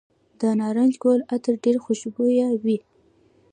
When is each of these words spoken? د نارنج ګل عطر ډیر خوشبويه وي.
د 0.39 0.41
نارنج 0.59 0.93
ګل 1.03 1.19
عطر 1.33 1.53
ډیر 1.63 1.75
خوشبويه 1.83 2.47
وي. 2.63 2.77